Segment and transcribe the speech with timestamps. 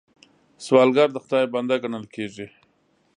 [0.65, 2.47] سوالګر د خدای بنده ګڼل کېږي